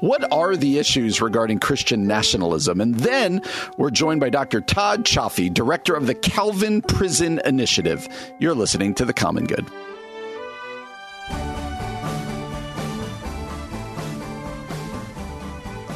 [0.00, 2.80] What are the issues regarding Christian nationalism?
[2.80, 3.42] And then
[3.76, 4.60] we're joined by Dr.
[4.60, 8.08] Todd Cioffi, director of the Calvin Prison Initiative.
[8.38, 9.66] You're listening to The Common Good.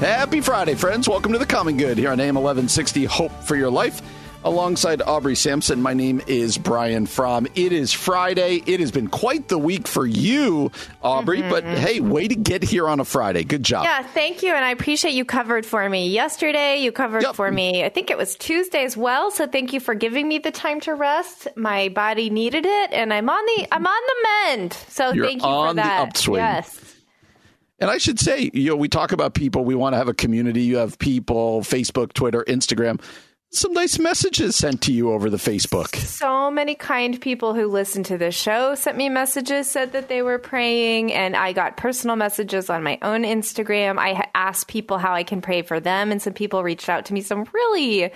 [0.01, 1.09] Happy Friday, friends.
[1.09, 4.03] Welcome to The Common Good here on AM 1160 Hope for Your Life.
[4.45, 7.47] Alongside Aubrey Sampson, my name is Brian Fromm.
[7.55, 8.61] It is Friday.
[8.67, 11.51] It has been quite the week for you, Aubrey, mm-hmm.
[11.51, 13.45] but hey, way to get here on a Friday.
[13.45, 13.85] Good job.
[13.85, 14.53] Yeah, thank you.
[14.53, 16.79] And I appreciate you covered for me yesterday.
[16.79, 17.37] You covered yep.
[17.37, 19.31] for me, I think it was Tuesday as well.
[19.31, 21.47] So thank you for giving me the time to rest.
[21.55, 24.73] My body needed it, and I'm on the I'm on the mend.
[24.89, 26.27] So You're thank you for that.
[26.27, 26.97] Yes.
[27.79, 29.65] And I should say, you know, we talk about people.
[29.65, 30.63] We want to have a community.
[30.63, 33.01] You have people, Facebook, Twitter, Instagram
[33.53, 35.95] some nice messages sent to you over the Facebook.
[35.97, 40.23] So many kind people who listen to this show sent me messages, said that they
[40.23, 43.99] were praying, and I got personal messages on my own Instagram.
[43.99, 47.15] I asked people how I can pray for them, and some people reached out to
[47.15, 48.11] me some really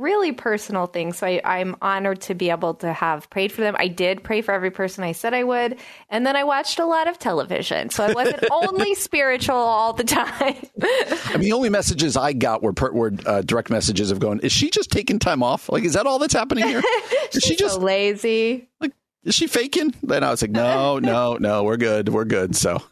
[0.00, 1.18] really personal things.
[1.18, 3.76] So I, I'm honored to be able to have prayed for them.
[3.78, 5.78] I did pray for every person I said I would.
[6.08, 7.90] And then I watched a lot of television.
[7.90, 10.56] So I wasn't only spiritual all the time.
[10.82, 14.40] I mean, the only messages I got were, per, were uh, direct messages of going,
[14.40, 15.68] is she just taking time off?
[15.68, 16.82] Like, is that all that's happening here?
[17.32, 18.68] Is she just so lazy?
[18.80, 19.94] Like, is she faking?
[20.02, 22.08] Then I was like, no, no, no, we're good.
[22.08, 22.56] We're good.
[22.56, 22.82] So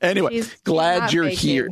[0.00, 1.38] anyway, she's, glad she's you're faking.
[1.38, 1.68] here.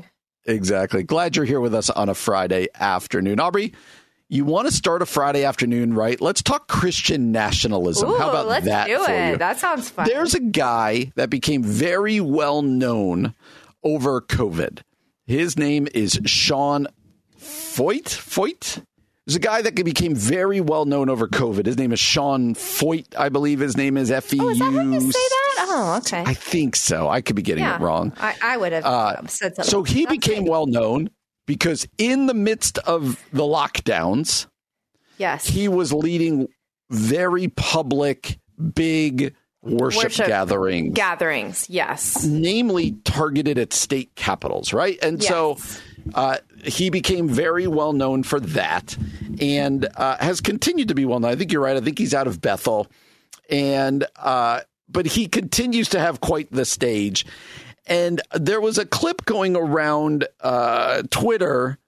[0.47, 1.03] Exactly.
[1.03, 3.41] Glad you're here with us on a Friday afternoon.
[3.41, 3.75] Aubrey,
[4.28, 6.20] you want to start a Friday afternoon, right?
[6.20, 8.10] Let's talk Christian nationalism.
[8.10, 8.87] Ooh, How about let's that?
[8.87, 9.31] Do it.
[9.31, 9.37] You?
[9.38, 10.06] That sounds fun.
[10.09, 13.34] There's a guy that became very well known
[13.84, 14.81] over COVID.
[15.26, 16.87] His name is Sean
[17.38, 18.04] Feucht.
[18.04, 18.82] Feucht.
[19.26, 21.66] There's a guy that became very well known over COVID.
[21.66, 24.44] His name is Sean Feucht, I believe his name is F E U.
[24.44, 25.43] Oh, is that how you say that?
[25.69, 26.22] Oh, okay.
[26.25, 27.08] I think so.
[27.08, 28.12] I could be getting yeah, it wrong.
[28.19, 29.70] I, I would have uh, said something.
[29.70, 31.10] So he That's became well known
[31.46, 34.46] because in the midst of the lockdowns,
[35.18, 36.48] yes, he was leading
[36.90, 38.38] very public,
[38.74, 40.94] big worship, worship gatherings.
[40.94, 44.98] Gatherings, yes, namely targeted at state capitals, right?
[45.02, 45.28] And yes.
[45.28, 45.56] so
[46.14, 48.96] uh, he became very well known for that
[49.40, 51.30] and uh, has continued to be well known.
[51.30, 51.76] I think you're right.
[51.76, 52.86] I think he's out of Bethel.
[53.50, 57.26] And, uh, but he continues to have quite the stage.
[57.86, 61.78] And there was a clip going around uh, Twitter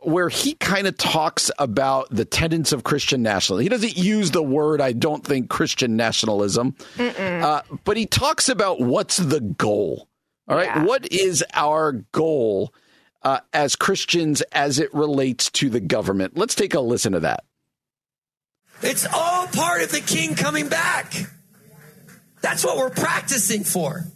[0.00, 3.62] where he kind of talks about the tenets of Christian nationalism.
[3.62, 8.80] He doesn't use the word, I don't think, Christian nationalism, uh, but he talks about
[8.80, 10.08] what's the goal.
[10.48, 10.66] All right.
[10.66, 10.84] Yeah.
[10.84, 12.74] What is our goal?
[13.22, 16.36] uh, as Christians as it relates to the government.
[16.36, 17.44] Let's take a listen to that.
[18.82, 21.12] It's all part of the king coming back.
[22.40, 24.06] That's what we're practicing for.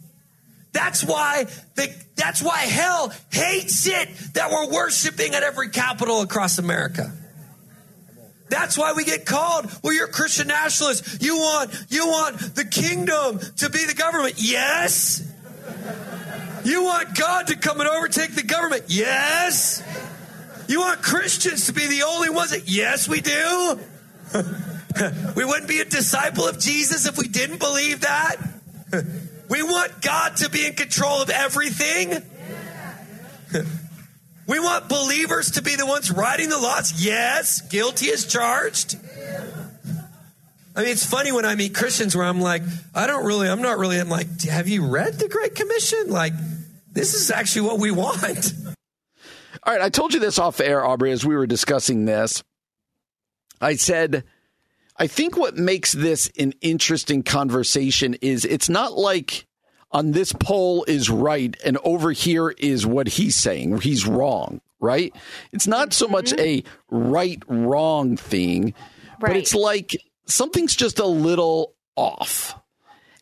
[0.77, 6.59] That's why the, that's why hell hates it that we're worshiping at every capital across
[6.59, 7.11] America.
[8.49, 9.71] That's why we get called.
[9.83, 11.19] Well, you're Christian nationalist.
[11.19, 14.35] You want you want the kingdom to be the government.
[14.37, 15.27] Yes.
[16.63, 18.83] You want God to come and overtake the government?
[18.87, 19.81] Yes.
[20.67, 23.79] You want Christians to be the only ones that, yes, we do.
[25.35, 28.35] we wouldn't be a disciple of Jesus if we didn't believe that.
[29.49, 32.21] we want God to be in control of everything.
[34.47, 37.03] we want believers to be the ones writing the laws.
[37.03, 38.97] Yes, guilty as charged.
[40.75, 42.61] I mean, it's funny when I meet Christians where I'm like,
[42.93, 46.09] I don't really, I'm not really, I'm like, have you read the Great Commission?
[46.09, 46.33] Like,
[46.91, 48.53] this is actually what we want.
[49.63, 52.43] All right, I told you this off air, Aubrey, as we were discussing this.
[53.59, 54.23] I said,
[54.99, 59.45] I think what makes this an interesting conversation is it's not like
[59.91, 63.79] on this pole is right and over here is what he's saying.
[63.81, 65.15] He's wrong, right?
[65.51, 66.39] It's not so much mm-hmm.
[66.39, 69.19] a right wrong thing, right.
[69.19, 69.95] but it's like
[70.25, 72.59] something's just a little off.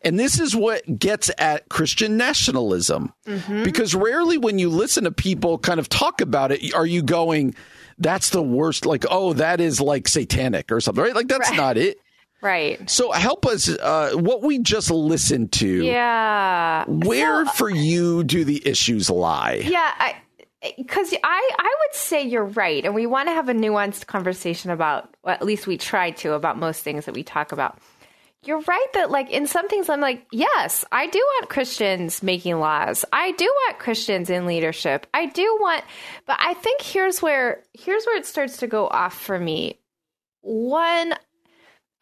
[0.02, 3.12] And this is what gets at Christian nationalism.
[3.26, 3.64] Mm-hmm.
[3.64, 7.56] Because rarely when you listen to people kind of talk about it, are you going,
[7.98, 11.14] that's the worst, like, oh, that is like satanic or something, right?
[11.14, 11.56] Like, that's right.
[11.56, 11.98] not it.
[12.42, 12.88] Right.
[12.88, 13.66] So help us.
[13.68, 15.66] Uh, what we just listened to.
[15.84, 16.84] Yeah.
[16.86, 19.62] Where So- for you do the issues lie?
[19.64, 20.16] Yeah, I
[20.76, 24.70] because I I would say you're right, and we want to have a nuanced conversation
[24.70, 27.78] about, well, at least we try to about most things that we talk about.
[28.46, 32.58] You're right that like in some things I'm like, yes, I do want Christians making
[32.58, 33.04] laws.
[33.12, 35.06] I do want Christians in leadership.
[35.12, 35.84] I do want
[36.26, 39.80] but I think here's where here's where it starts to go off for me.
[40.42, 41.14] One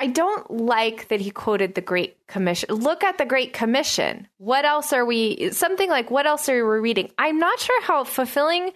[0.01, 2.75] I don't like that he quoted the Great Commission.
[2.75, 4.27] Look at the Great Commission.
[4.39, 7.13] What else are we, something like, what else are we reading?
[7.17, 8.73] I'm not sure how fulfilling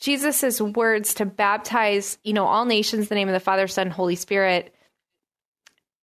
[0.00, 3.90] Jesus' words to baptize, you know, all nations in the name of the Father, Son,
[3.90, 4.73] Holy Spirit,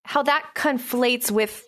[0.03, 1.63] how that conflates with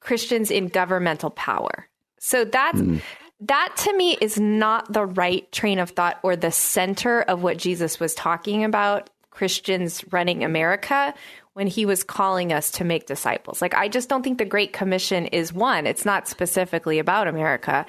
[0.00, 1.88] Christians in governmental power.
[2.18, 2.98] So that's, hmm.
[3.40, 7.58] that to me is not the right train of thought or the center of what
[7.58, 11.14] Jesus was talking about Christians running America
[11.52, 13.60] when he was calling us to make disciples.
[13.62, 17.86] Like, I just don't think the Great Commission is one, it's not specifically about America.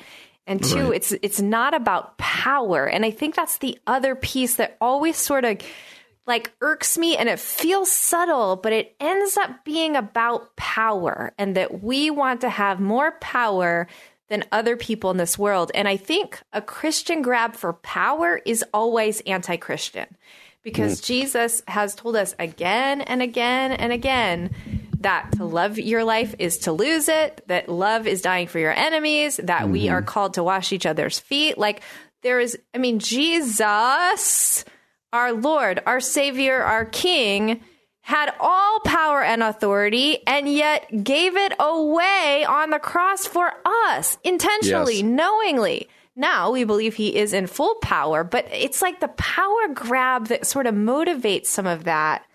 [0.48, 0.96] And two, Right.
[0.96, 2.88] it's it's not about power.
[2.88, 5.58] And I think that's the other piece that always sort of
[6.30, 11.56] like irks me and it feels subtle, but it ends up being about power and
[11.56, 13.88] that we want to have more power
[14.30, 15.72] than other people in this world.
[15.74, 20.06] And I think a Christian grab for power is always anti Christian
[20.64, 21.06] because hmm.
[21.06, 24.52] Jesus has told us again and again and again
[25.02, 28.74] that to love your life is to lose it, that love is dying for your
[28.74, 29.96] enemies, that we mm-hmm.
[29.96, 31.58] are called to wash each other's feet.
[31.58, 31.82] Like
[32.22, 34.66] there is, I mean, Jesus,
[35.14, 37.62] our Lord, our Savior, our King,
[38.02, 44.18] had all power and authority and yet gave it away on the cross for us
[44.24, 45.04] intentionally, Yes.
[45.04, 45.88] knowingly.
[46.16, 50.46] Now we believe he is in full power, but it's like the power grab that
[50.48, 52.26] sort of motivates some of that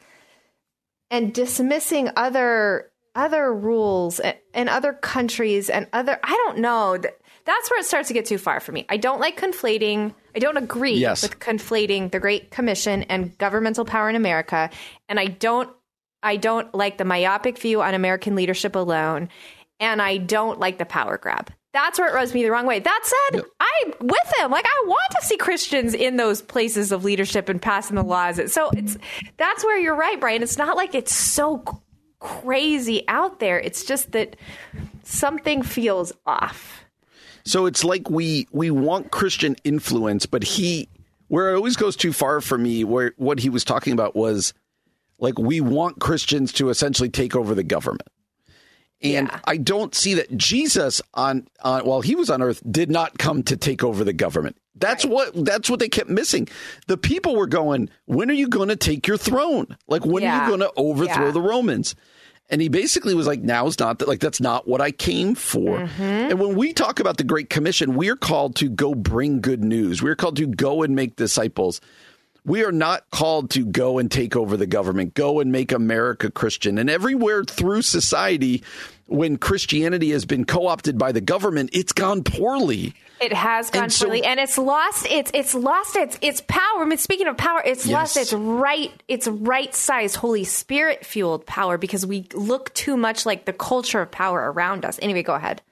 [1.11, 6.99] and dismissing other other rules and, and other countries and other I don't know.
[7.44, 8.87] That's where it starts to get too far for me.
[8.88, 10.15] I don't like conflating.
[10.35, 11.23] I don't agree Yes.
[11.23, 14.71] with conflating the Great Commission and governmental power in America,
[15.09, 15.71] and I don't
[16.23, 19.29] I don't like the myopic view on American leadership alone,
[19.79, 21.51] and I don't like the power grab.
[21.75, 22.79] That's where it rubs me the wrong way.
[22.79, 23.01] That
[23.33, 24.51] said, I'm with him.
[24.51, 28.41] Like I want to see Christians in those places of leadership and passing the laws.
[28.53, 28.97] So it's
[29.37, 30.43] that's where you're right, Brian.
[30.43, 31.63] It's not like it's so
[32.21, 33.59] crazy out there.
[33.61, 34.37] It's just that
[35.03, 36.84] something feels off.
[37.44, 40.88] So it's like we we want Christian influence, but he
[41.29, 42.85] where it always goes too far for me.
[42.85, 44.55] Where what he was talking about was
[45.19, 48.08] like we want Christians to essentially take over the government.
[49.02, 49.41] And Yeah.
[49.44, 53.43] I don't see that Jesus on, on while he was on earth did not come
[53.44, 54.56] to take over the government.
[54.76, 56.49] That's what that's what they kept missing.
[56.88, 59.76] The people were going, "When are you going to take your throne?
[59.87, 61.31] Like when are you going to overthrow Yeah.
[61.31, 61.94] the Romans?"
[62.50, 64.08] And he basically was like, "Now's not that.
[64.08, 66.02] Like that's not what I came for." Mm-hmm.
[66.02, 69.64] And when we talk about the Great Commission, we are called to go bring good
[69.64, 70.02] news.
[70.02, 71.81] We are called to go and make disciples.
[72.46, 76.31] We are not called to go and take over the government, go and make America
[76.31, 76.76] Christian.
[76.76, 78.62] And everywhere through society,
[79.06, 82.95] when Christianity has been co opted by the government, it's gone poorly.
[83.21, 86.83] It has gone And so- poorly, and it's lost its it's lost its its power.
[86.83, 91.47] I mean, speaking of power, it's lost its right its right size Holy Spirit fueled
[91.47, 94.99] power because we look too much like the culture of power around us.
[95.01, 95.62] Anyway, go ahead.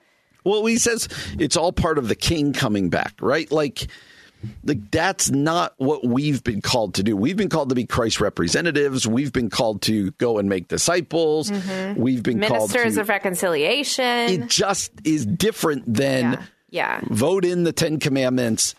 [0.45, 1.09] Well, he says
[1.39, 3.51] it's all part of the king coming back, right?
[3.51, 3.87] Like,
[4.65, 7.17] like that's not what we've been called to do.
[7.17, 9.07] We've been called to be Christ representatives.
[9.07, 11.51] We've been called to go and make disciples.
[11.97, 13.01] We've been called Ministers to.
[13.03, 14.05] of reconciliation.
[14.05, 16.33] it just is different than
[16.71, 17.01] yeah.
[17.01, 17.01] yeah.
[17.11, 18.75] vote in the Ten Commandments,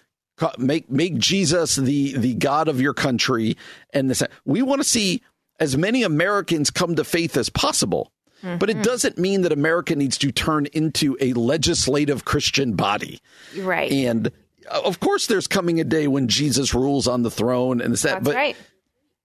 [0.58, 3.58] make make Jesus the the God of your country,
[3.92, 4.24] and this.
[4.46, 5.22] We want to see
[5.60, 8.12] as many Americans come to faith as possible.
[8.42, 8.80] But Mm-hmm.
[8.82, 13.22] it doesn't mean that America needs to turn into a legislative Christian body.
[13.58, 13.90] Right.
[13.90, 14.34] And
[14.70, 18.02] Uh, of course, there's coming a day when Jesus rules on the throne, and that.
[18.02, 18.56] That's but right.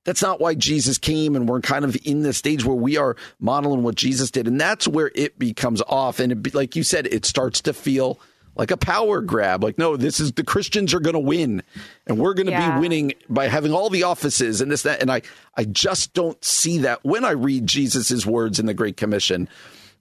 [0.05, 3.17] that's not why Jesus came, and we're kind of in the stage where we are
[3.41, 6.21] modeling what Jesus did, and that's where it becomes off.
[6.21, 8.19] And it, be- like you said, it starts to feel
[8.57, 9.63] like a power grab.
[9.63, 11.63] Like, no, this is the Christians are going to win,
[12.07, 12.75] and we're going to Yeah.
[12.75, 15.01] be winning by having all the offices and this that.
[15.01, 15.23] And I,
[15.57, 19.49] I just don't see that when I read Jesus's words in the Great Commission.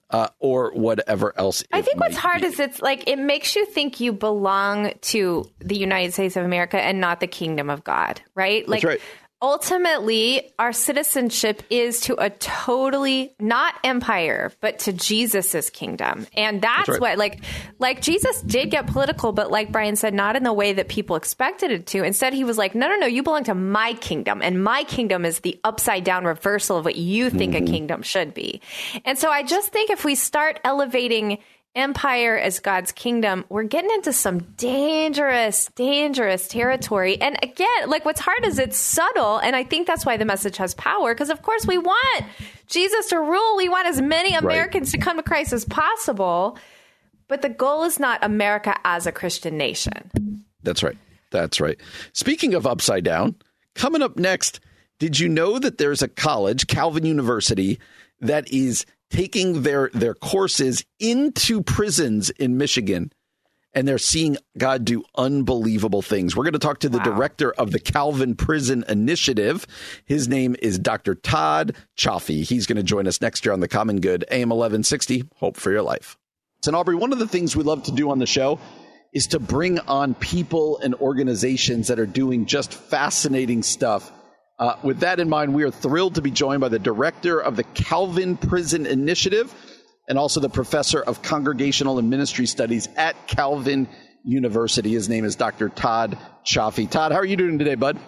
[0.10, 1.66] Uh, or whatever else.
[1.74, 2.48] I think what's hard be.
[2.48, 6.80] is it's like it makes you think you belong to the United States of America
[6.80, 8.66] and not the kingdom of God, right?
[8.66, 9.02] Like right.
[9.42, 16.88] Ultimately our citizenship is to a totally not empire but to jesus's kingdom and that's,
[16.88, 17.02] that's right.
[17.02, 17.44] what like
[17.78, 21.16] like jesus did get political but like brian said not in the way that people
[21.16, 24.42] expected it to instead he was like no no no you belong to my kingdom
[24.42, 27.64] and my kingdom is the upside down reversal of what you think mm-hmm.
[27.64, 28.60] a kingdom should be
[29.06, 31.38] and so i just think if we start elevating
[31.78, 37.22] empire as God's kingdom, we're getting into some dangerous, dangerous territory.
[37.22, 39.38] And again, like what's hard is it's subtle.
[39.38, 41.14] And I think that's why the message has power.
[41.14, 42.26] Because, of course, we want
[42.68, 43.58] Jesus to rule.
[43.58, 45.00] We want as many Americans right.
[45.00, 46.58] to come to Christ as possible.
[47.28, 50.44] But the goal is not America as a Christian nation.
[50.64, 50.98] That's right.
[51.32, 51.80] That's right.
[52.14, 53.36] Speaking of upside down,
[53.76, 54.60] coming up next,
[55.00, 57.80] did you know that there's a college, Calvin University,
[58.22, 63.12] that is taking their their courses into prisons in Michigan
[63.78, 66.36] and they're seeing God do unbelievable things.
[66.36, 67.04] We're going to talk to the wow.
[67.04, 69.68] director of the Calvin Prison Initiative.
[70.06, 71.14] His name is Dr.
[71.14, 72.42] Todd Cioffi.
[72.42, 75.26] He's going to join us next year on the Common Good AM 1160.
[75.36, 76.18] Hope for your life.
[76.66, 78.60] And Aubrey, one of the things we love to do on the show
[79.14, 84.12] is to bring on people and organizations that are doing just fascinating stuff
[84.60, 87.56] uh, with that in mind, we are thrilled to be joined by the director of
[87.56, 89.54] the Calvin Prison Initiative
[90.08, 93.88] and also the professor of congregational and ministry studies at Calvin
[94.24, 94.94] University.
[94.94, 95.70] His name is Dr.
[95.70, 96.90] Todd Cioffi.
[96.90, 98.00] Todd, how are you doing today, bud?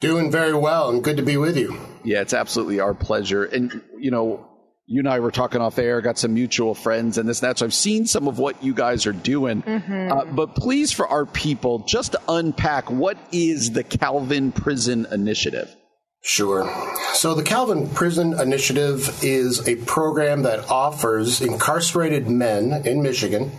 [0.00, 1.78] Doing very well and good to be with you.
[2.04, 3.44] Yeah, it's absolutely our pleasure.
[3.44, 4.46] And, you know,
[4.86, 7.58] you and I were talking off air, got some mutual friends and this and that.
[7.58, 9.62] So I've seen some of what you guys are doing.
[9.62, 10.12] Mm-hmm.
[10.12, 15.74] Uh, but please, for our people, just to unpack what is the Calvin Prison Initiative?
[16.22, 16.70] Sure.
[17.14, 23.50] So the Calvin Prison Initiative is a program that offers incarcerated men in Michigan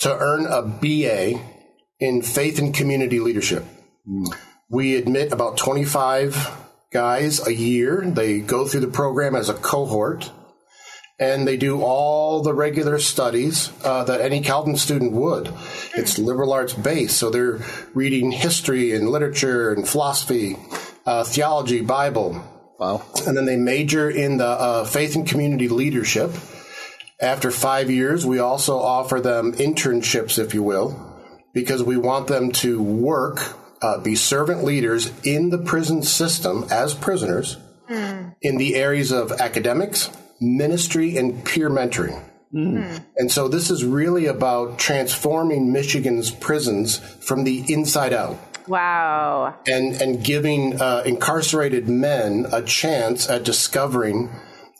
[0.00, 1.40] to earn a BA
[2.00, 3.64] in faith and community leadership.
[4.68, 6.50] We admit about 25
[6.92, 8.02] guys a year.
[8.04, 10.30] They go through the program as a cohort
[11.18, 15.48] and they do all the regular studies uh, that any Calvin student would.
[15.94, 17.60] It's liberal arts based, so they're
[17.94, 20.56] reading history and literature and philosophy
[21.06, 22.42] uh, theology, Bible.
[22.78, 23.02] Wow.
[23.26, 26.32] And then they major in the uh, faith and community leadership.
[27.20, 31.14] After five years, we also offer them internships, if you will,
[31.52, 33.38] because we want them to work,
[33.80, 37.56] uh, be servant leaders in the prison system as prisoners
[37.88, 38.34] mm.
[38.42, 42.22] in the areas of academics, ministry, and peer mentoring.
[42.52, 43.04] Mm.
[43.16, 48.38] And so this is really about transforming Michigan's prisons from the inside out.
[48.68, 49.56] Wow.
[49.66, 54.30] And, and giving uh, incarcerated men a chance at discovering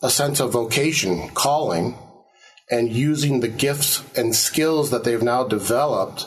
[0.02, 1.96] a sense of vocation, calling,
[2.70, 6.26] and using the gifts and skills that they've now developed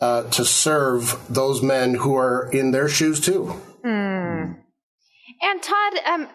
[0.00, 3.46] uh, to serve those men who are in their shoes too.
[3.82, 4.52] Hmm.
[5.42, 6.28] And Todd, um,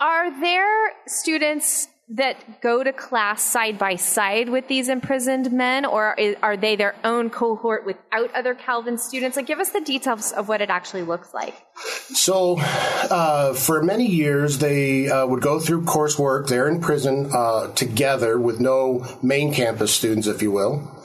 [0.00, 6.16] are there students that go to class side by side with these imprisoned men, or
[6.42, 9.36] are they their own cohort without other Calvin students?
[9.36, 11.54] Like, give us the details of what it actually looks like.
[11.76, 17.72] So, uh, for many years, they uh, would go through coursework there in prison uh,
[17.74, 20.96] together with no main campus students, if you will.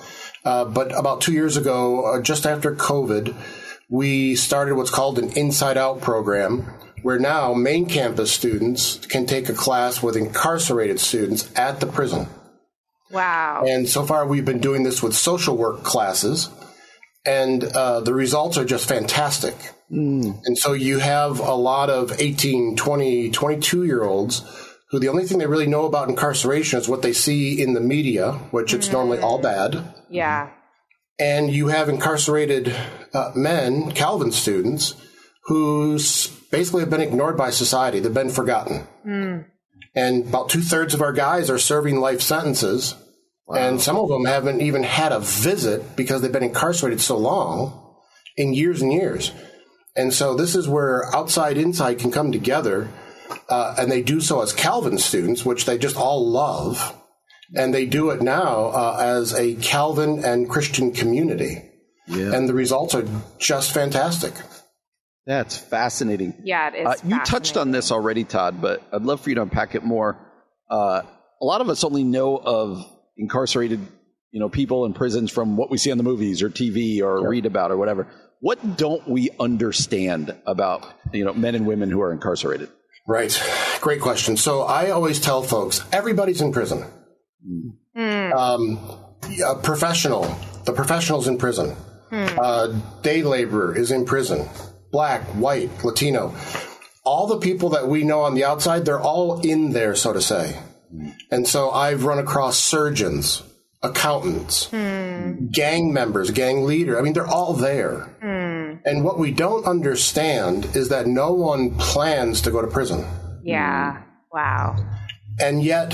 [0.43, 3.35] Uh, but about two years ago, uh, just after COVID,
[3.89, 6.65] we started what's called an Inside Out program
[7.05, 12.27] where now main campus students can take a class with incarcerated students at the prison.
[13.11, 13.63] Wow.
[13.63, 16.49] And so far, we've been doing this with social work classes,
[17.23, 19.53] and uh, the results are just fantastic.
[19.91, 20.41] Mm.
[20.45, 24.41] And so you have a lot of 18, 20, 22 year olds
[24.89, 27.81] who the only thing they really know about incarceration is what they see in the
[27.81, 28.93] media, which it's mm.
[28.93, 29.93] normally all bad.
[30.09, 30.49] Yeah.
[31.19, 32.75] And you have incarcerated
[33.13, 34.95] uh, men, Calvin students,
[35.43, 35.99] who
[36.51, 37.99] basically have been ignored by society.
[37.99, 38.87] They've been forgotten.
[39.05, 39.45] Mm.
[39.95, 42.95] And about two thirds of our guys are serving life sentences.
[43.47, 43.57] Wow.
[43.57, 47.95] And some of them haven't even had a visit because they've been incarcerated so long
[48.35, 49.31] in years and years.
[49.95, 52.89] And so this is where outside inside can come together.
[53.47, 56.95] Uh, and they do so as Calvin students, which they just all love.
[57.55, 61.61] And they do it now uh, as a Calvin and Christian community.
[62.07, 62.33] Yeah.
[62.35, 63.07] And the results are
[63.39, 64.33] just fantastic.
[65.25, 66.35] That's fascinating.
[66.43, 66.87] Yeah, it is.
[66.87, 69.83] Uh, you touched on this already, Todd, but I'd love for you to unpack it
[69.83, 70.17] more.
[70.69, 71.01] Uh,
[71.41, 72.85] a lot of us only know of
[73.17, 73.79] incarcerated,
[74.31, 77.19] you know, people in prisons from what we see on the movies or TV or
[77.19, 77.29] sure.
[77.29, 78.07] read about or whatever.
[78.39, 82.69] What don't we understand about you know men and women who are incarcerated?
[83.07, 83.41] Right.
[83.81, 84.37] Great question.
[84.37, 86.85] So I always tell folks everybody's in prison.
[87.97, 88.35] Mm.
[88.35, 88.79] Um,
[89.43, 90.23] a professional,
[90.65, 91.75] the professional's in prison.
[92.11, 92.37] Mm.
[92.39, 94.47] Uh, day laborer is in prison
[94.91, 96.33] black, white, Latino.
[97.05, 100.21] all the people that we know on the outside, they're all in there, so to
[100.21, 100.57] say.
[101.29, 103.43] And so I've run across surgeons,
[103.83, 106.97] accountants, gang members, gang leader.
[106.97, 108.09] I mean, they're all there.
[108.85, 113.05] And what we don't understand is that no one plans to go to prison.
[113.43, 114.01] Yeah.
[114.31, 114.75] Wow.
[115.39, 115.91] And yet,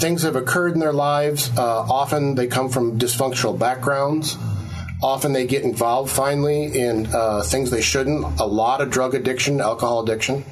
[0.00, 1.50] things have occurred in their lives.
[1.56, 4.36] Uh, often they come from dysfunctional backgrounds.
[5.02, 8.40] Often they get involved finally in uh, things they shouldn't.
[8.40, 10.44] A lot of drug addiction, alcohol addiction.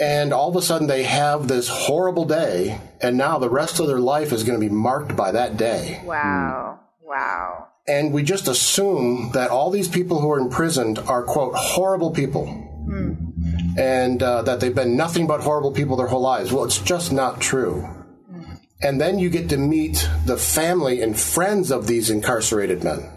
[0.00, 3.86] And all of a sudden they have this horrible day, and now the rest of
[3.86, 6.02] their life is going to be marked by that day.
[6.04, 6.80] Wow.
[7.00, 7.68] Wow.
[7.86, 12.46] And we just assume that all these people who are imprisoned are, quote, horrible people.
[13.78, 16.52] And uh, that they've been nothing but horrible people their whole lives.
[16.52, 17.88] Well, it's just not true.
[18.82, 23.08] And then you get to meet the family and friends of these incarcerated men.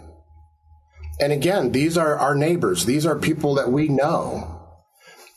[1.20, 4.52] And again, these are our neighbors, these are people that we know.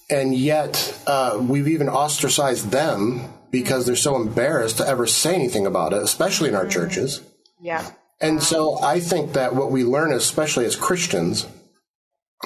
[0.10, 5.66] And yet, uh, we've even ostracized them because they're so embarrassed to ever say anything
[5.66, 7.22] about it, especially in our churches.
[7.62, 7.90] Yeah.
[8.20, 11.48] And so I think that what we learn, especially as Christians,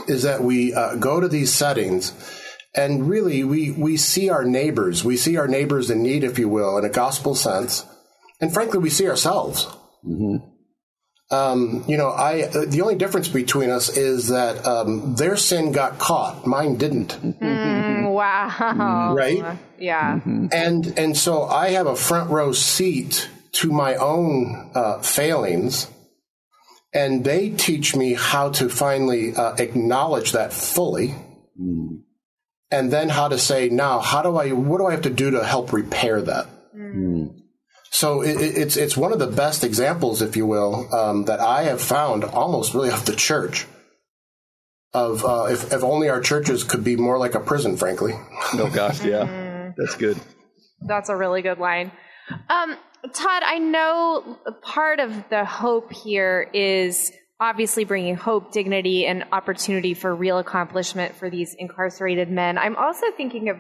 [0.08, 2.14] is that we uh, go to these settings
[2.76, 5.04] and really we, we see our neighbors.
[5.04, 7.86] We see our neighbors in need, if you will, in a gospel sense.
[8.42, 9.68] And frankly, we see ourselves.
[11.34, 15.72] Um, you know, I uh, the only difference between us is that um, their sin
[15.72, 17.18] got caught, mine didn't.
[18.12, 19.16] Wow.
[19.16, 19.58] Right?
[19.80, 20.20] Yeah.
[20.54, 25.88] and and so I have a front row seat to my own uh, failings,
[26.94, 31.16] and they teach me how to finally uh, acknowledge that fully,
[32.72, 34.52] and then how to say, now, how do I?
[34.52, 36.48] What do I have to do to help repair that?
[37.94, 41.40] So it, it- it's it's one of the best examples, if you will, um, that
[41.40, 43.68] I have found almost really of the church.
[44.96, 48.14] Of uh, if if only our churches could be more like a prison, frankly.
[48.56, 50.18] Oh gosh, yeah, that's good.
[50.82, 51.92] That's a really good line.
[52.50, 52.76] Um,
[53.14, 59.94] Todd, I know part of the hope here is obviously bringing hope, dignity, and opportunity
[59.96, 62.58] for real accomplishment for these incarcerated men.
[62.58, 63.58] I'm also thinking of,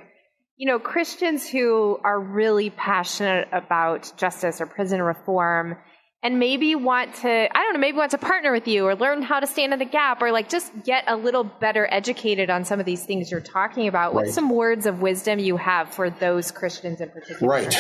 [0.57, 5.77] you know, Christians who are really passionate about justice or prison reform
[6.21, 9.23] and maybe want to, I don't know, maybe want to partner with you or learn
[9.23, 12.63] how to stand in the gap or like just get a little better educated on
[12.63, 14.13] some of these things you're talking about.
[14.13, 14.35] What's Right.
[14.35, 17.51] some words of wisdom you have for those Christians in particular?
[17.51, 17.73] Right.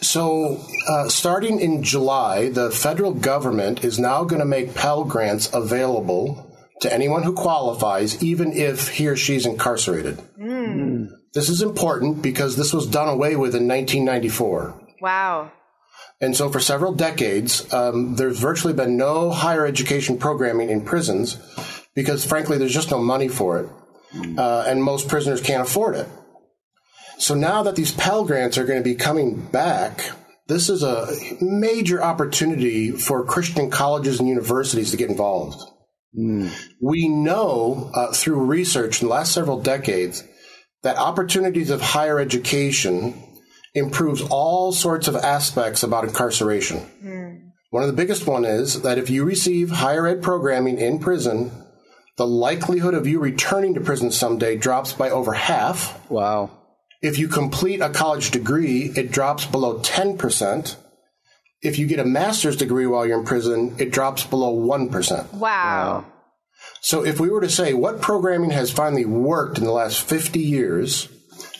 [0.00, 5.50] So, uh, starting in July, the federal government is now going to make Pell Grants
[5.52, 6.46] available
[6.82, 10.18] to anyone who qualifies, even if he or she's incarcerated.
[11.34, 14.80] This is important because this was done away with in 1994.
[15.00, 15.50] Wow.
[16.20, 21.38] And so, for several decades, um, there's virtually been no higher education programming in prisons
[21.94, 23.68] because, frankly, there's just no money for it.
[24.38, 26.08] Uh, and most prisoners can't afford it.
[27.18, 30.12] So, now that these Pell Grants are going to be coming back,
[30.46, 31.08] this is a
[31.40, 35.60] major opportunity for Christian colleges and universities to get involved.
[36.80, 40.22] We know uh, through research in the last several decades
[40.84, 43.14] that opportunities of higher education
[43.74, 46.78] improves all sorts of aspects about incarceration.
[46.78, 47.34] Hmm.
[47.70, 51.50] One of the biggest one is that if you receive higher ed programming in prison,
[52.16, 56.08] the likelihood of you returning to prison someday drops by over half.
[56.08, 56.50] Wow.
[57.02, 60.76] If you complete a college degree, it drops below 10%.
[61.62, 65.32] If you get a master's degree while you're in prison, it drops below 1%.
[65.32, 66.04] Wow.
[66.80, 70.38] So if we were to say what programming has finally worked in the last 50
[70.38, 71.08] years,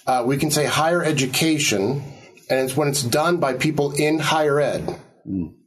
[0.07, 2.03] uh, we can say higher education,
[2.51, 4.99] and it's when it's done by people in higher ed,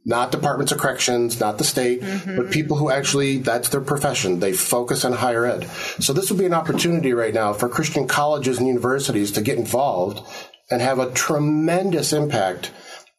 [0.04, 2.02] not departments of corrections, not the state,
[2.36, 4.38] but people who actually, that's their profession.
[4.38, 5.64] They focus on higher ed.
[5.98, 9.58] So this would be an opportunity right now for Christian colleges and universities to get
[9.58, 10.24] involved
[10.70, 12.70] and have a tremendous impact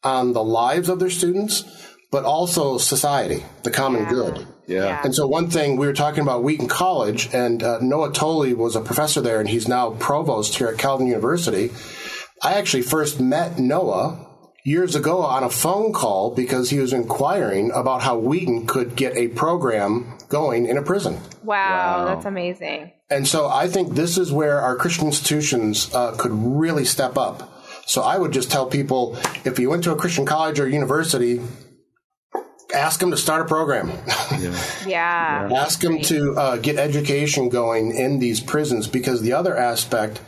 [0.03, 1.63] on the lives of their students,
[2.11, 4.47] but also society, the common good.
[4.67, 5.01] Yeah.
[5.03, 8.75] And so one thing we were talking about Wheaton College, and uh, Noah Toly was
[8.75, 11.71] a professor there, and he's now provost here at Calvin University.
[12.41, 14.27] I actually first met Noah
[14.63, 19.15] years ago on a phone call because he was inquiring about how Wheaton could get
[19.15, 21.19] a program going in a prison.
[21.43, 22.91] Wow, that's amazing.
[23.09, 27.63] And so I think this is where our Christian institutions uh, could really step up.
[27.87, 31.41] So I would just tell people if you went to a Christian college or university,
[32.73, 33.91] ask them to start a program.
[34.39, 35.49] Yeah.
[35.55, 40.21] ask them to uh, get education going in these prisons because the other aspect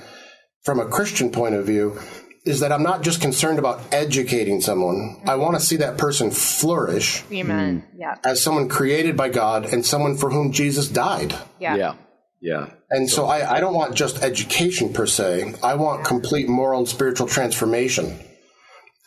[0.64, 1.98] from a christian point of view
[2.46, 6.30] is that i'm not just concerned about educating someone i want to see that person
[6.32, 7.84] flourish Amen.
[7.96, 8.16] Yeah.
[8.24, 11.76] as someone created by god and someone for whom jesus died Yeah.
[11.76, 11.94] Yeah.
[12.42, 12.72] Yeah.
[12.90, 15.54] And so I, I don't want just education per se.
[15.62, 18.18] I want complete moral and spiritual transformation.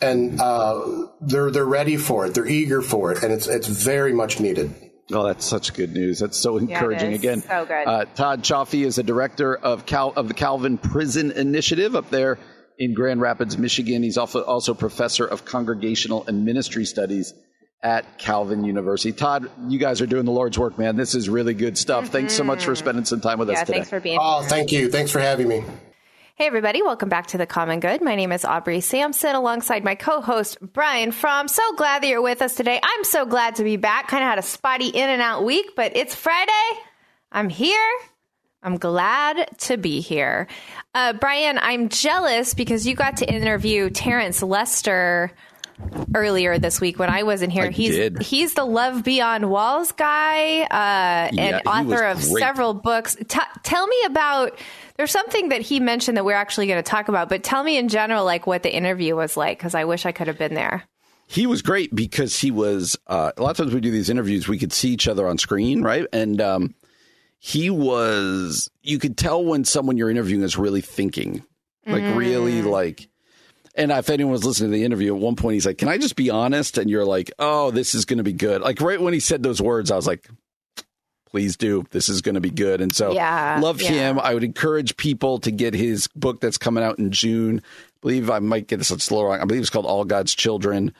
[0.00, 2.34] And uh, they're they're ready for it.
[2.34, 4.74] They're eager for it, and it's it's very much needed.
[5.12, 6.18] Oh, that's such good news.
[6.18, 7.12] That's so encouraging.
[7.12, 7.18] is.
[7.18, 7.86] Again, So good.
[7.86, 12.38] Uh, Todd Cioffi is a director of Cal of the Calvin Prison Initiative up there
[12.78, 14.02] in Grand Rapids, Michigan.
[14.02, 17.32] He's also also professor of congregational and ministry studies
[17.82, 19.12] at Calvin University.
[19.12, 20.96] Todd, you guys are doing the Lord's work, man.
[20.96, 22.08] This is really good stuff.
[22.08, 23.54] Thanks so much for spending some time with Mm-hmm.
[23.56, 23.78] Yeah, us today.
[23.78, 24.48] thanks for being Oh, here.
[24.48, 24.90] thank you.
[24.90, 25.62] Thanks for having me.
[26.36, 28.02] Hey, everybody, welcome back to The Common Good.
[28.02, 31.46] My name is Aubrey Sampson alongside my co host, Brian Fromm.
[31.46, 32.80] So glad that you're with us today.
[32.82, 34.08] I'm so glad to be back.
[34.08, 36.50] Kind of had a spotty in and out week, but it's Friday.
[37.30, 37.88] I'm here.
[38.64, 40.48] I'm glad to be here.
[40.92, 45.30] Uh, Brian, I'm jealous because you got to interview Terence Lester
[46.14, 47.64] earlier this week when I wasn't here.
[47.64, 48.22] I he's did.
[48.22, 52.40] he's the Love Beyond Walls guy uh, and Yeah, author of great.
[52.42, 53.16] several books.
[53.28, 54.58] T- tell me about.
[54.96, 57.76] There's something that he mentioned that we're actually going to talk about, but tell me
[57.76, 60.54] in general, like what the interview was like, because I wish I could have been
[60.54, 60.84] there.
[61.26, 64.46] he was great because he was uh, a lot of times we do these interviews
[64.46, 66.74] we could see each other on screen right and um,
[67.38, 71.42] he was you could tell when someone you're interviewing is really thinking
[71.86, 73.08] like really like
[73.74, 75.98] and if anyone was listening to the interview at one point he's like can i
[75.98, 79.00] just be honest and you're like oh this is going to be good like right
[79.00, 80.28] when he said those words i was like
[81.26, 83.90] please do this is going to be good and so Yeah, love yeah.
[83.90, 87.98] him i would encourage people to get his book that's coming out in june i
[88.00, 90.92] believe i might get this a little wrong i believe it's called all god's children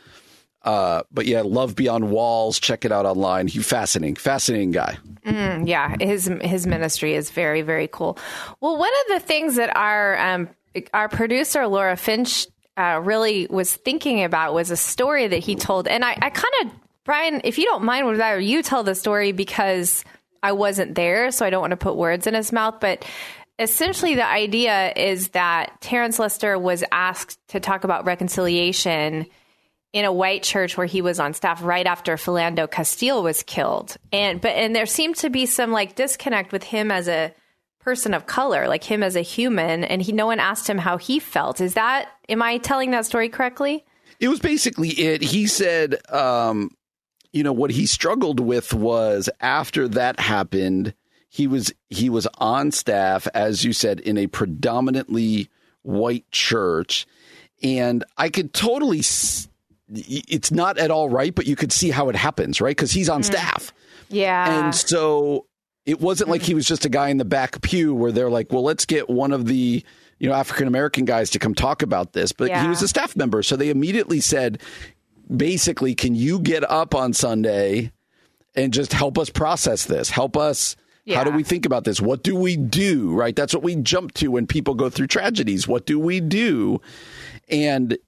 [0.67, 2.59] uh, but yeah, Love Beyond Walls.
[2.59, 3.49] Check it out online.
[3.49, 4.97] He fascinating, fascinating guy.
[5.27, 8.17] Yeah, his his ministry is very very cool.
[8.63, 10.49] Well, one of the things that our um,
[10.95, 15.89] our producer Laura Finch uh, really was thinking about was a story that he told,
[15.89, 16.71] and I, I kind of
[17.05, 20.05] Brian, if you don't mind, would rather you tell the story because
[20.43, 23.05] I wasn't there, so I don't want to put words in his mouth, but.
[23.57, 29.27] Essentially, the idea is that Terence Lester was asked to talk about reconciliation
[29.95, 33.97] in a white church where he was on staff right after Philando Castile was killed.
[34.13, 37.33] And but and there seemed to be some like disconnect with him as a
[37.85, 40.97] person of color, like him as a human, and he no one asked him how
[40.97, 41.61] he felt.
[41.61, 43.85] Is that am I telling that story correctly?
[44.21, 45.23] It was basically it.
[45.23, 46.71] He said, um,
[47.33, 50.95] you know, what he struggled with was after that happened,
[51.29, 55.49] he was he was on staff, as you said, in a predominantly
[55.83, 57.07] white church,
[57.63, 59.01] and I could totally.
[59.01, 59.49] s-
[59.93, 62.75] It's not at all right, but you could see how it happens, right?
[62.77, 63.73] Because he's on staff.
[64.09, 64.65] Yeah.
[64.65, 65.47] And so
[65.87, 68.51] it wasn't like he was just a guy in the back pew where they're like,
[68.53, 69.85] well, let's get one of the
[70.19, 72.33] you know African American guys to come talk about this.
[72.33, 74.61] But he was a staff member, so they immediately said,
[75.35, 77.93] basically, can you get up on Sunday
[78.55, 80.11] and just help us process this?
[80.11, 80.77] Help us.
[81.17, 82.01] How do we think about this?
[82.01, 83.13] What do we do?
[83.13, 83.37] Right?
[83.37, 85.69] That's what we jump to when people go through tragedies.
[85.69, 86.81] What do we do?
[87.51, 87.99] And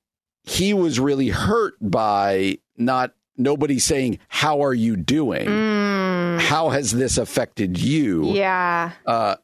[0.45, 5.47] he was really hurt by not nobody saying, How are you doing?
[5.47, 6.06] Mm.
[6.39, 8.23] How has this affected you?
[8.23, 8.35] Mm.
[8.35, 8.91] yeah.
[9.07, 9.37] Uh,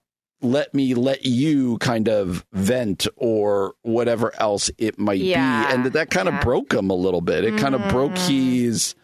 [0.44, 5.68] let me let you kind of vent or whatever else it might Yeah.
[5.68, 5.74] be.
[5.74, 6.38] And that that kind Yeah.
[6.38, 7.44] of broke him a little bit.
[7.44, 8.94] It kind of broke his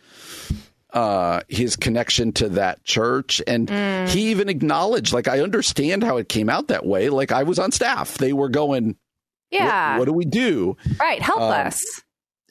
[0.95, 4.09] uh his connection to that church and Mm.
[4.09, 7.59] he even acknowledged like i understand how it came out that way like i was
[7.59, 8.97] on staff they were going "What-
[9.51, 9.99] Yeah.
[9.99, 11.21] what, do we do right.
[11.21, 11.85] Help um, us.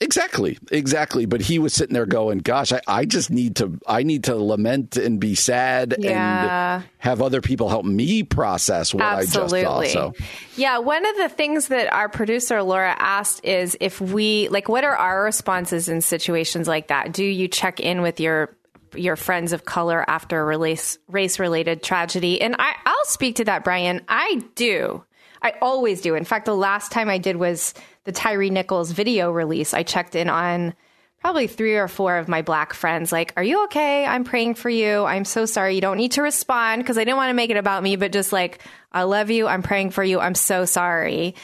[0.00, 1.26] Exactly, exactly.
[1.26, 4.36] But he was sitting there going, "Gosh, I, I just need to, I need to
[4.36, 6.76] lament and be sad Yeah.
[6.76, 9.66] and have other people help me process what Absolutely.
[9.66, 10.24] I just saw." So,
[10.56, 14.84] Yeah, one of the things that our producer Laura asked is if we like what
[14.84, 17.12] are our responses in situations like that?
[17.12, 18.56] Do you check in with your
[18.94, 22.40] your friends of color after a race race related tragedy?
[22.40, 24.02] And I I'll speak to that, Brian.
[24.08, 25.02] I do.
[25.42, 26.14] I always do.
[26.14, 27.74] In fact, the last time I did was
[28.04, 29.74] the Tyre Nichols video release.
[29.74, 30.74] I checked in on
[31.20, 34.06] probably three or four of my black friends like are you okay?
[34.06, 35.04] I'm praying for you.
[35.04, 35.74] I'm so sorry.
[35.74, 38.12] You don't need to respond because i didn't want to make it about me but
[38.12, 38.60] just like
[38.92, 39.46] i love you.
[39.46, 40.20] I'm praying for you.
[40.20, 41.34] I'm so sorry.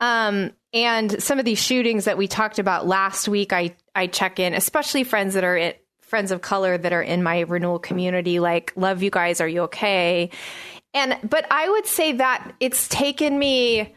[0.00, 4.38] Um, and some of these shootings that we talked about last week i i check
[4.38, 8.72] in especially friends that are friends of color that are in my renewal community like
[8.76, 9.40] love you guys.
[9.40, 10.30] Are you okay
[10.94, 13.94] and but i would say that it's taken me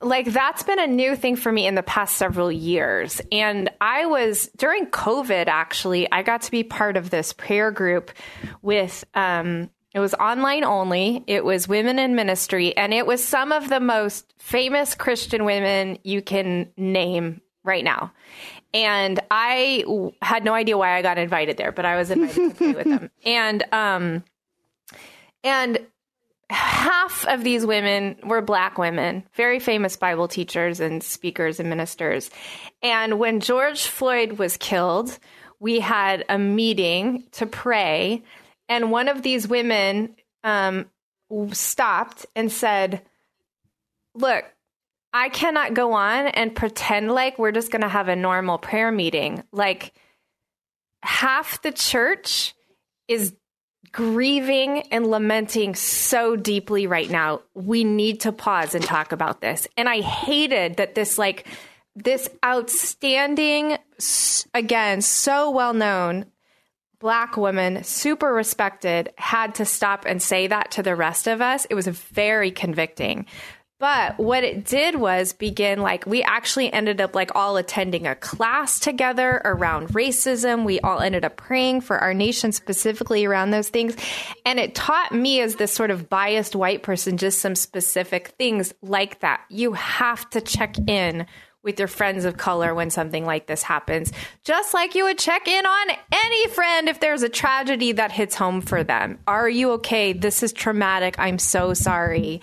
[0.00, 3.20] like that's been a new thing for me in the past several years.
[3.30, 8.10] And I was during COVID actually, I got to be part of this prayer group
[8.60, 11.22] with um it was online only.
[11.26, 15.98] It was women in ministry and it was some of the most famous Christian women
[16.02, 18.12] you can name right now.
[18.72, 22.34] And I w- had no idea why I got invited there, but I was invited
[22.34, 23.10] to pray with them.
[23.24, 24.24] And um
[25.44, 25.78] and
[26.52, 32.30] half of these women were black women, very famous Bible teachers and speakers and ministers.
[32.82, 35.18] And when George Floyd was killed,
[35.58, 38.22] we had a meeting to pray.
[38.68, 40.86] And one of these women um,
[41.52, 43.02] stopped and said,
[44.14, 44.44] Look,
[45.12, 48.92] I cannot go on and pretend like we're just going to have a normal prayer
[48.92, 49.42] meeting.
[49.52, 49.92] Like,
[51.02, 52.54] half the church
[53.08, 53.34] is
[53.92, 57.42] grieving and lamenting so deeply right now.
[57.54, 59.68] We need to pause and talk about this.
[59.76, 61.46] And I hated that this, like,
[61.94, 63.76] this outstanding,
[64.54, 66.26] again, so well known
[66.98, 71.66] black woman, super respected, had to stop and say that to the rest of us.
[71.68, 73.26] It was very convicting.
[73.82, 78.14] But what it did was begin like we actually ended up like all attending a
[78.14, 80.64] class together around racism.
[80.64, 83.96] We all ended up praying for our nation specifically around those things.
[84.46, 88.72] And it taught me as this sort of biased white person just some specific things
[88.82, 89.40] like that.
[89.48, 91.26] You have to check in
[91.64, 94.12] with your friends of color when something like this happens,
[94.44, 98.36] just like you would check in on any friend if there's a tragedy that hits
[98.36, 99.18] home for them.
[99.26, 100.12] Are you okay?
[100.12, 101.16] This is traumatic.
[101.18, 102.42] I'm so sorry.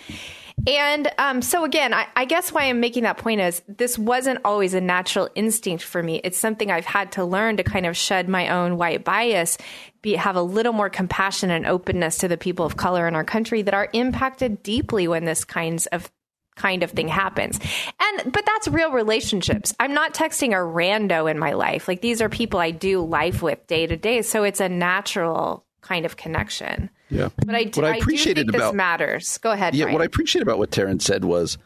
[0.67, 4.39] And um, so, again, I, I, guess why I'm making that point is this wasn't
[4.43, 6.21] always a natural instinct for me.
[6.23, 9.57] It's something I've had to learn to kind of shed my own white bias,
[10.01, 13.23] be, have a little more compassion and openness to the people of color in our
[13.23, 16.11] country that are impacted deeply when this kinds of
[16.55, 17.59] kind of thing happens.
[17.99, 19.73] And but that's real relationships.
[19.79, 21.87] I'm not texting a rando in my life.
[21.87, 25.65] Like these are people I do life with day to day, so it's a natural
[25.81, 26.89] kind of connection.
[27.09, 27.29] Yeah.
[27.37, 29.37] But I, do, what I appreciated I about, this matters.
[29.39, 29.75] Go ahead.
[29.75, 29.85] Yeah.
[29.85, 29.93] Brian.
[29.93, 31.57] What I appreciate about what Terence said was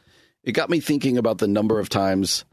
[0.43, 2.45] it got me thinking about the number of times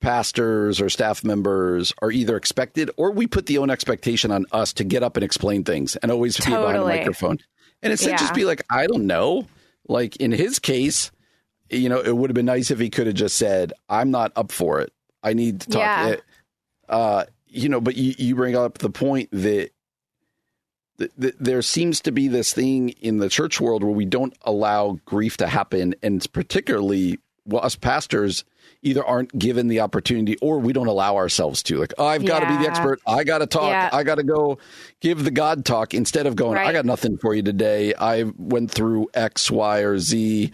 [0.00, 4.74] pastors or staff members are either expected or we put the own expectation on us
[4.74, 6.56] to get up and explain things and always totally.
[6.56, 7.38] be behind a microphone.
[7.82, 8.16] And instead yeah.
[8.18, 9.46] just be like, I don't know.
[9.88, 11.10] Like in his case,
[11.70, 14.32] you know, it would have been nice if he could have just said, I'm not
[14.36, 14.92] up for it.
[15.22, 15.80] I need to talk.
[15.80, 16.08] Yeah.
[16.08, 16.22] It,
[16.88, 19.70] uh, you know, but you, you bring up the point that
[21.16, 25.36] there seems to be this thing in the church world where we don't allow grief
[25.38, 28.44] to happen, and particularly well, us pastors
[28.82, 31.78] either aren't given the opportunity or we don't allow ourselves to.
[31.78, 33.00] Like, oh, I've got to be the expert.
[33.06, 33.70] I got to talk.
[33.70, 33.90] Yeah.
[33.92, 34.58] I got to go
[35.00, 36.68] give the God talk instead of going, right.
[36.68, 37.94] I got nothing for you today.
[37.94, 40.52] I went through X, Y, or Z.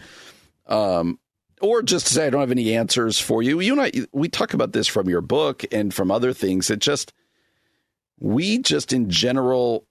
[0.67, 1.19] Um,
[1.61, 3.59] or just to say, I don't have any answers for you.
[3.59, 6.69] You and I, we talk about this from your book and from other things.
[6.69, 7.13] It just,
[8.19, 9.85] we just in general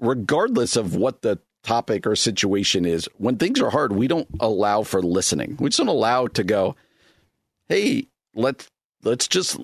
[0.00, 4.82] regardless of what the topic or situation is, when things are hard, we don't allow
[4.82, 5.56] for listening.
[5.60, 6.76] We just don't allow to go,
[7.68, 8.68] hey, let's
[9.02, 9.58] let's just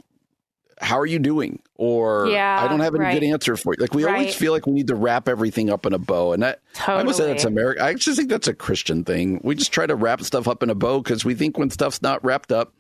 [0.80, 1.60] how are you doing?
[1.76, 3.18] Or yeah, I don't have any right.
[3.18, 3.80] good answer for you.
[3.80, 4.14] Like we right.
[4.14, 6.32] always feel like we need to wrap everything up in a bow.
[6.32, 6.96] And that totally.
[6.96, 7.82] I almost say that's American.
[7.82, 9.40] I just think that's a Christian thing.
[9.42, 12.02] We just try to wrap stuff up in a bow because we think when stuff's
[12.02, 12.74] not wrapped up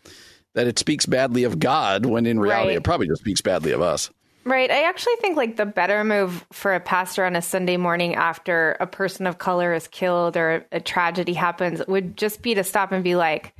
[0.54, 2.78] that it speaks badly of God when in reality right.
[2.78, 4.10] it probably just speaks badly of us.
[4.46, 4.70] Right.
[4.70, 8.76] I actually think like the better move for a pastor on a Sunday morning after
[8.78, 12.92] a person of color is killed or a tragedy happens would just be to stop
[12.92, 13.54] and be like,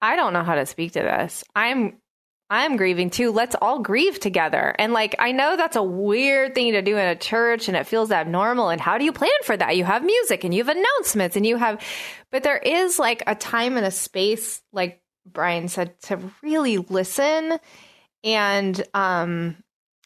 [0.00, 1.44] I don't know how to speak to this.
[1.54, 1.98] I'm
[2.50, 3.30] I'm grieving too.
[3.30, 4.74] Let's all grieve together.
[4.76, 7.86] And like I know that's a weird thing to do in a church and it
[7.86, 9.76] feels abnormal and how do you plan for that?
[9.76, 11.80] You have music and you have announcements and you have
[12.32, 17.60] but there is like a time and a space like Brian said to really listen
[18.24, 19.62] and um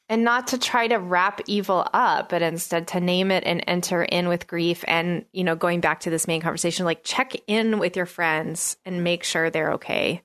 [0.09, 4.03] and not to try to wrap evil up but instead to name it and enter
[4.03, 7.79] in with grief and you know going back to this main conversation like check in
[7.79, 10.23] with your friends and make sure they're okay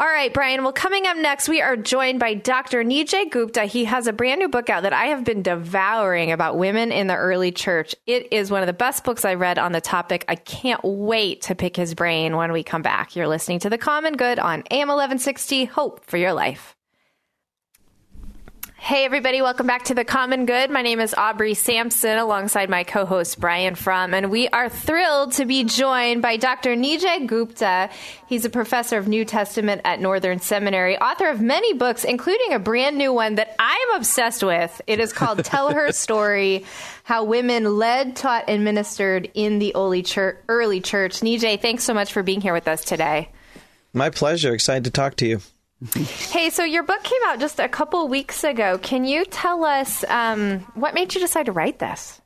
[0.00, 0.62] all right, Brian.
[0.62, 2.84] Well, coming up next, we are joined by Dr.
[2.84, 3.64] Nijay Gupta.
[3.64, 7.08] He has a brand new book out that I have been devouring about women in
[7.08, 7.96] the early church.
[8.06, 10.24] It is one of the best books I read on the topic.
[10.28, 13.16] I can't wait to pick his brain when we come back.
[13.16, 15.64] You're listening to The Common Good on AM 1160.
[15.64, 16.77] Hope for your life.
[18.80, 20.70] Hey, everybody, welcome back to The Common Good.
[20.70, 25.32] My name is Aubrey Sampson alongside my co host Brian Fromm, and we are thrilled
[25.32, 26.76] to be joined by Dr.
[26.76, 27.90] Nijay Gupta.
[28.28, 32.60] He's a professor of New Testament at Northern Seminary, author of many books, including a
[32.60, 34.80] brand new one that I'm obsessed with.
[34.86, 36.64] It is called Tell Her Story
[37.02, 40.38] How Women Led, Taught, and Ministered in the Early Church.
[40.48, 41.20] Early church.
[41.20, 43.28] Nijay, thanks so much for being here with us today.
[43.92, 44.54] My pleasure.
[44.54, 45.40] Excited to talk to you.
[45.94, 48.78] hey, so your book came out just a couple weeks ago.
[48.78, 52.20] Can you tell us um, what made you decide to write this?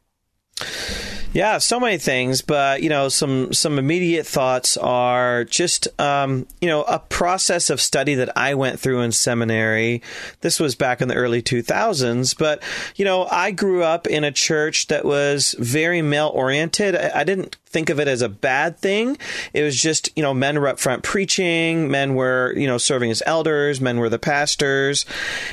[1.35, 6.69] Yeah, so many things, but you know, some some immediate thoughts are just um, you
[6.69, 10.03] know a process of study that I went through in seminary.
[10.43, 12.63] This was back in the early 2000s, but
[12.97, 16.95] you know, I grew up in a church that was very male oriented.
[16.95, 19.17] I, I didn't think of it as a bad thing.
[19.55, 23.11] It was just, you know, men were up front preaching, men were, you know, serving
[23.11, 25.07] as elders, men were the pastors.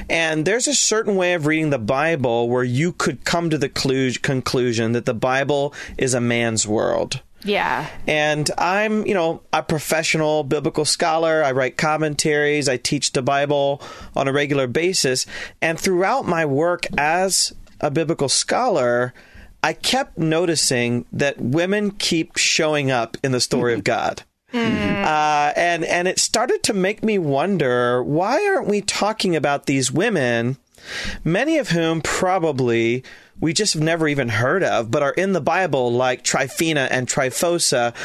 [0.09, 3.69] And there's a certain way of reading the Bible where you could come to the
[3.69, 7.21] conclusion that the Bible is a man's world.
[7.43, 7.87] Yeah.
[8.05, 11.41] And I'm, you know, a professional biblical scholar.
[11.41, 12.67] I write commentaries.
[12.67, 13.81] I teach the Bible
[14.13, 15.25] on a regular basis.
[15.61, 19.13] And throughout my work as a biblical scholar,
[19.63, 24.23] I kept noticing that women keep showing up in the story of God.
[24.51, 25.05] Mm.
[25.05, 29.91] Uh, and and it started to make me wonder why aren't we talking about these
[29.91, 30.57] women,
[31.23, 33.03] many of whom probably
[33.39, 37.07] we just have never even heard of, but are in the Bible, like Tryphena and
[37.07, 37.95] Tryphosa,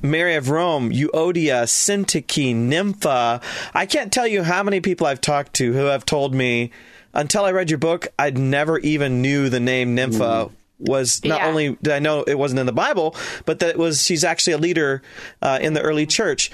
[0.00, 3.40] Mary of Rome, Euodia, Syntyche, Nympha.
[3.74, 6.70] I can't tell you how many people I've talked to who have told me,
[7.12, 10.54] until I read your book, I'd never even knew the name Nympha hmm.
[10.78, 11.46] Was not yeah.
[11.48, 14.52] only did I know it wasn't in the Bible, but that it was she's actually
[14.52, 15.02] a leader
[15.42, 16.50] uh, in the early church,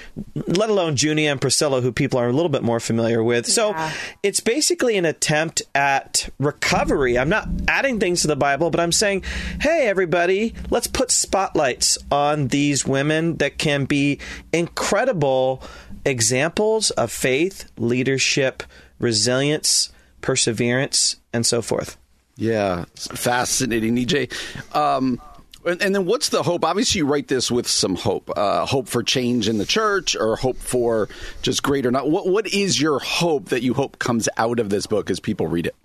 [0.47, 3.45] let alone Junia and Priscilla, who people are a little bit more familiar with.
[3.45, 3.75] So
[4.23, 7.17] it's basically an attempt at recovery.
[7.17, 9.23] I'm not adding things to the Bible, but I'm saying,
[9.61, 14.19] hey, everybody, let's put spotlights on these women that can be
[14.51, 15.61] incredible
[16.05, 18.63] examples of faith, leadership,
[18.99, 21.97] resilience, perseverance, and so forth.
[22.37, 24.75] Yeah, fascinating, EJ.
[24.75, 25.21] Um,
[25.65, 26.63] and, and, then what's the hope?
[26.63, 30.35] Obviously, you write this with some hope, uh, hope for change in the church, or
[30.35, 31.09] hope for
[31.41, 31.91] just greater.
[31.91, 35.19] Not what what is your hope that you hope comes out of this book as
[35.19, 35.75] people read it?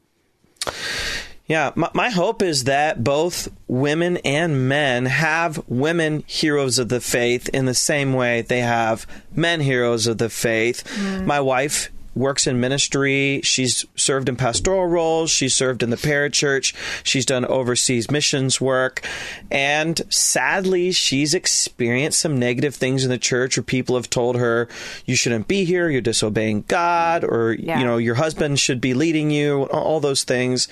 [1.47, 7.01] Yeah, my, my, hope is that both women and men have women heroes of the
[7.01, 10.85] faith in the same way they have men heroes of the faith.
[10.95, 11.27] Mm.
[11.27, 13.41] My wife works in ministry.
[13.43, 15.31] She's served in pastoral roles.
[15.31, 16.75] She's served in the parachurch.
[17.05, 19.07] She's done overseas missions work.
[19.51, 24.69] And sadly, she's experienced some negative things in the church where people have told her,
[25.07, 27.79] you shouldn't be here, you're disobeying God, or, yeah.
[27.79, 30.69] you know, your husband should be leading you, all those things.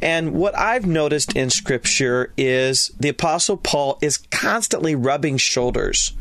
[0.00, 6.12] And what I've noticed in scripture is the apostle Paul is constantly rubbing shoulders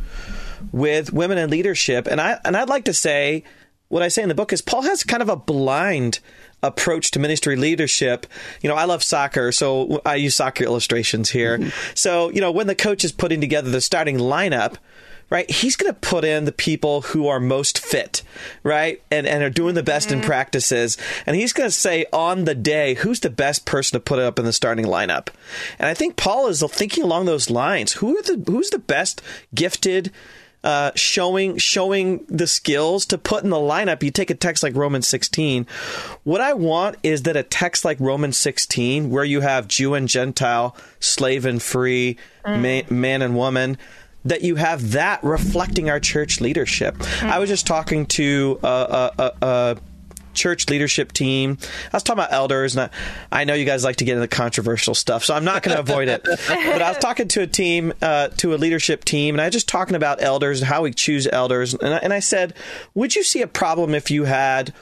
[0.71, 2.08] with women in leadership.
[2.08, 3.43] And I, and I'd like to say,
[3.89, 6.19] what I say in the book is Paul has kind of a blind
[6.63, 8.26] approach to ministry leadership.
[8.62, 11.58] You know, I love soccer, so I use soccer illustrations here.
[11.58, 11.69] Mm-hmm.
[11.93, 14.78] So, you know, when the coach is putting together the starting lineup,
[15.30, 18.21] right, he's going to put in the people who are most fit,
[18.63, 20.19] right, and, and are doing the best mm-hmm.
[20.19, 20.98] in practices.
[21.26, 24.39] And he's going to say on the day, who's the best person to put up
[24.39, 25.30] in the starting lineup?
[25.80, 27.93] And I think Paul is thinking along those lines.
[27.93, 29.21] Who are the who's the best
[29.54, 30.12] gifted
[30.65, 34.01] uh, showing showing the skills to put in the lineup.
[34.01, 35.67] You take a text like Romans 16.
[36.23, 40.10] What I want is that a text like Romans 16, where you have Jew and
[40.10, 42.62] Gentile, slave and free, mm.
[42.62, 43.78] man, man and woman
[44.25, 46.95] that you have that reflecting our church leadership.
[46.95, 47.30] Mm.
[47.30, 49.78] I was just talking to a, a, a
[50.36, 51.58] church leadership team.
[51.91, 52.89] I was talking about elders, and
[53.32, 55.76] I, I know you guys like to get into controversial stuff, so I'm not going
[55.76, 56.26] to avoid it.
[56.65, 59.54] But I was talking to a team, uh, to a leadership team, and I was
[59.54, 61.74] just talking about elders and how we choose elders.
[61.74, 62.54] And I, and I said,
[62.93, 64.74] Would you see a problem if you had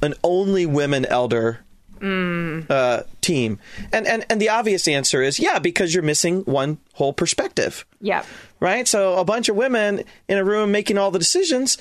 [0.00, 1.60] an only women elder
[2.00, 2.68] Mm.
[2.68, 3.60] Uh, team?
[3.92, 7.86] And, and and the obvious answer is yeah, because you're missing one whole perspective.
[8.00, 8.24] Yeah.
[8.58, 8.88] Right.
[8.88, 11.78] So a bunch of women in a room making all the decisions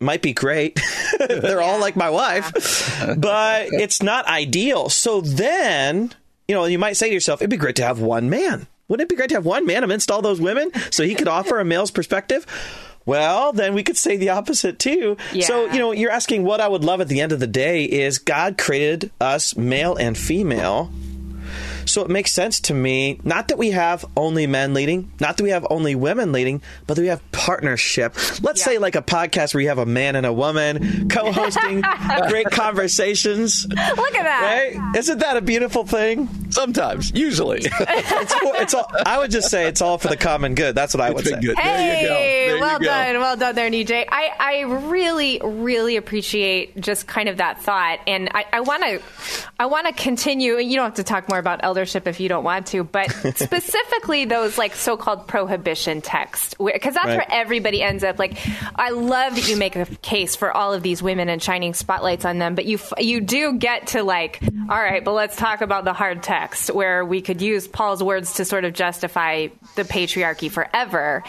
[0.00, 0.80] might be great.
[1.18, 2.52] They're all like my wife,
[3.18, 4.88] but it's not ideal.
[4.88, 6.14] So then,
[6.46, 8.66] you know, you might say to yourself, it'd be great to have one man.
[8.88, 11.28] Wouldn't it be great to have one man amidst all those women so he could
[11.28, 12.46] offer a male's perspective?
[13.04, 15.16] Well, then we could say the opposite too.
[15.32, 15.46] Yeah.
[15.46, 17.84] So, you know, you're asking what I would love at the end of the day
[17.84, 20.90] is God created us male and female
[21.88, 25.42] so it makes sense to me, not that we have only men leading, not that
[25.42, 28.14] we have only women leading, but that we have partnership.
[28.42, 28.72] Let's yeah.
[28.72, 31.82] say like a podcast where you have a man and a woman co-hosting
[32.28, 33.66] great conversations.
[33.68, 34.74] Look at that.
[34.76, 34.96] Right?
[34.96, 36.28] Isn't that a beautiful thing?
[36.58, 37.60] Sometimes, usually.
[37.62, 40.74] it's, it's all, I would just say it's all for the common good.
[40.74, 41.40] That's what I would say.
[41.40, 41.56] Good.
[41.56, 43.20] Hey, well done.
[43.20, 44.06] Well done there, EJ.
[44.08, 48.00] I, I really, really appreciate just kind of that thought.
[48.06, 49.00] And I want to
[49.60, 50.58] I want to continue.
[50.58, 54.24] You don't have to talk more about eldership if you don't want to, but specifically
[54.24, 57.16] those like so-called prohibition texts, because that's right.
[57.16, 58.18] where everybody ends up.
[58.18, 58.38] Like,
[58.76, 62.24] I love that you make a case for all of these women and shining spotlights
[62.24, 65.84] on them, but you you do get to like, all right, but let's talk about
[65.84, 66.47] the hard text.
[66.48, 71.22] Text where we could use Paul's words to sort of justify the patriarchy forever.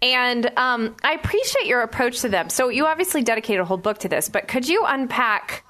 [0.00, 2.50] And um, I appreciate your approach to them.
[2.50, 5.64] So you obviously dedicated a whole book to this, but could you unpack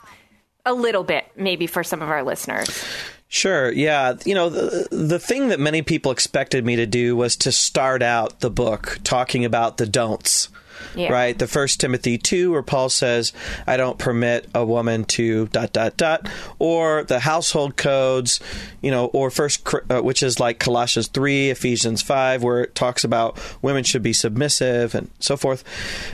[0.65, 2.85] a little bit, maybe for some of our listeners?
[3.29, 3.73] Sure.
[3.73, 4.15] Yeah.
[4.25, 8.03] You know, the, the thing that many people expected me to do was to start
[8.03, 10.49] out the book talking about the don'ts.
[10.95, 11.13] Yeah.
[11.13, 13.33] Right, the First Timothy two, where Paul says,
[13.67, 16.29] "I don't permit a woman to dot dot dot,"
[16.59, 18.41] or the household codes,
[18.81, 23.05] you know, or First, uh, which is like Colossians three, Ephesians five, where it talks
[23.05, 25.65] about women should be submissive and so forth,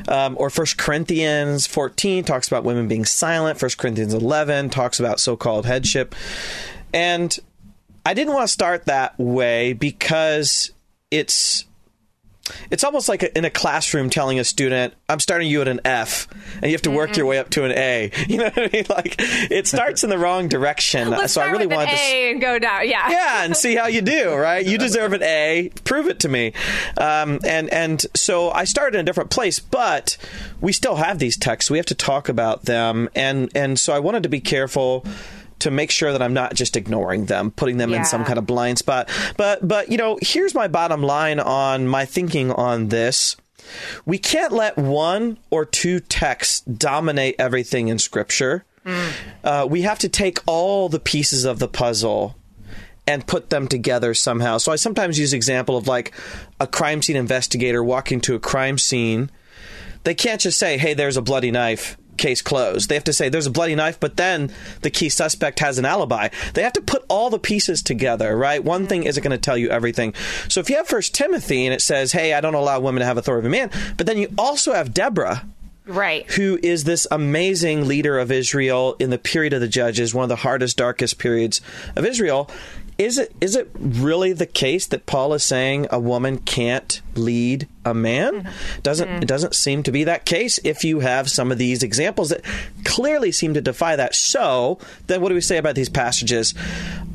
[0.09, 3.59] um, or First Corinthians fourteen talks about women being silent.
[3.59, 6.15] First Corinthians eleven talks about so-called headship.
[6.95, 7.39] And
[8.07, 10.71] I didn't want to start that way because
[11.11, 11.67] it's
[12.71, 16.29] it's almost like in a classroom telling a student, "I'm starting you at an F,
[16.55, 17.19] and you have to work mm-hmm.
[17.19, 18.85] your way up to an A." You know what I mean?
[18.91, 21.09] Like it starts in the wrong direction.
[21.09, 22.87] Let's so I really wanted to A and go down.
[22.87, 24.35] Yeah, yeah, and see how you do.
[24.35, 24.67] Right?
[24.67, 25.71] You deserve an A.
[25.85, 26.53] Prove it to me.
[26.99, 30.19] Um, and and so I started in a different place, but
[30.61, 31.71] we still have these texts.
[31.71, 35.07] We have to talk about them, and and so I wanted to be careful
[35.61, 37.99] to make sure that I'm not just ignoring them, putting them yeah.
[37.99, 39.09] in some kind of blind spot.
[39.37, 43.37] But but you know, here's my bottom line on my thinking on this.
[44.07, 48.65] We can't let one or two texts dominate everything in Scripture.
[48.85, 49.13] Mm.
[49.45, 52.37] Uh, we have to take all the pieces of the puzzle
[53.07, 54.59] and put them together somehow.
[54.59, 56.13] So I sometimes use example of like
[56.61, 59.31] a crime scene investigator walking to a crime scene.
[60.05, 62.89] They can't just say, "Hey, there's a bloody knife." Case closed.
[62.89, 64.53] They have to say there's a bloody knife, but then
[64.83, 66.29] the key suspect has an alibi.
[66.55, 68.63] They have to put all the pieces together, right?
[68.63, 70.15] One thing isn't going to tell you everything.
[70.49, 73.07] So if you have First Timothy and it says, "Hey, I don't allow women to
[73.07, 75.47] have authority of a man," but then you also have Deborah
[75.87, 80.23] right who is this amazing leader of Israel in the period of the judges one
[80.23, 81.63] of the hardest darkest periods
[81.97, 82.51] of Israel
[82.99, 87.69] is it is it really the case that Paul is saying a woman can't lead
[87.85, 88.43] a man?
[88.43, 88.81] Mm-hmm.
[88.83, 89.23] Doesn't mm-hmm.
[89.23, 92.43] it doesn't seem to be that case if you have some of these examples that
[92.85, 94.17] clearly seem to defy that.
[94.17, 96.55] So, then what do we say about these passages?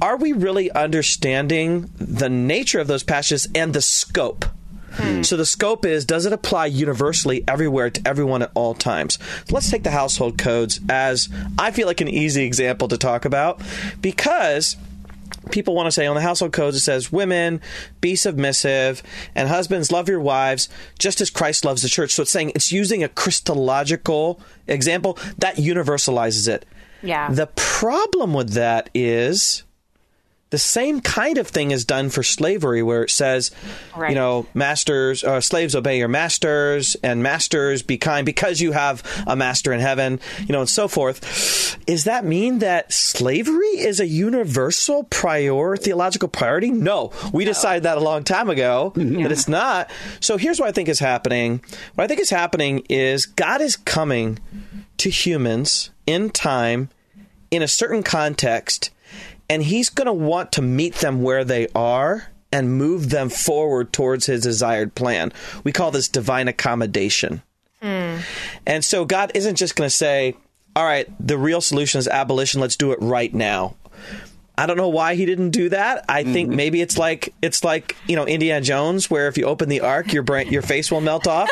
[0.01, 4.45] Are we really understanding the nature of those passages and the scope?
[4.93, 5.23] Hmm.
[5.23, 9.19] So the scope is does it apply universally everywhere to everyone at all times?
[9.47, 13.25] So let's take the household codes as I feel like an easy example to talk
[13.25, 13.61] about
[14.01, 14.77] because
[15.51, 17.61] people want to say on the household codes it says women
[18.01, 19.03] be submissive
[19.35, 20.69] and husbands love your wives
[20.99, 22.11] just as christ loves the church.
[22.11, 26.65] So it's saying it's using a christological example that universalizes it.
[27.01, 27.29] Yeah.
[27.31, 29.63] The problem with that is
[30.53, 33.49] the same kind of thing is done for slavery, where it says,
[33.97, 34.09] right.
[34.09, 39.01] you know, masters, uh, slaves obey your masters, and masters be kind because you have
[39.25, 41.79] a master in heaven, you know, and so forth.
[41.87, 46.69] Does that mean that slavery is a universal prior theological priority?
[46.69, 47.49] No, we no.
[47.49, 49.23] decided that a long time ago yeah.
[49.23, 49.89] that it's not.
[50.19, 51.63] So here's what I think is happening.
[51.95, 54.37] What I think is happening is God is coming
[54.97, 56.89] to humans in time
[57.49, 58.91] in a certain context
[59.53, 63.93] and he's going to want to meet them where they are and move them forward
[63.93, 65.31] towards his desired plan.
[65.63, 67.43] We call this divine accommodation.
[67.79, 68.23] Mm.
[68.65, 70.35] And so God isn't just going to say,
[70.75, 72.61] all right, the real solution is abolition.
[72.61, 73.75] Let's do it right now.
[74.55, 76.05] I don't know why he didn't do that.
[76.07, 76.57] I think mm-hmm.
[76.57, 80.13] maybe it's like it's like you know Indiana Jones, where if you open the ark,
[80.13, 81.49] your brain, your face will melt off.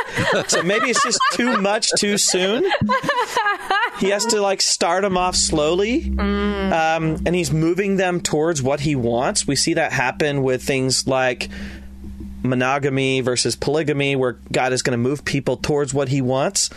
[0.47, 2.64] so maybe it's just too much too soon.
[3.99, 6.72] He has to like start them off slowly, mm.
[6.72, 9.47] um, and he's moving them towards what he wants.
[9.47, 11.49] We see that happen with things like
[12.43, 16.70] monogamy versus polygamy where God is going to move people towards what he wants.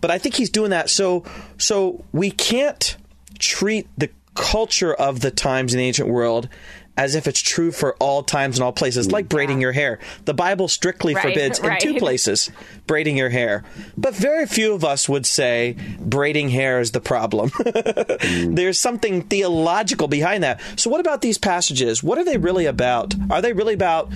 [0.00, 1.24] But I think he's doing that so
[1.58, 2.96] so we can't
[3.38, 6.48] treat the culture of the times in the ancient world
[6.96, 9.98] as if it's true for all times and all places, like braiding your hair.
[10.24, 11.82] The Bible strictly right, forbids right.
[11.82, 12.50] in two places
[12.86, 13.64] braiding your hair.
[13.96, 17.50] But very few of us would say braiding hair is the problem.
[18.54, 20.60] There's something theological behind that.
[20.76, 22.02] So, what about these passages?
[22.02, 23.14] What are they really about?
[23.30, 24.10] Are they really about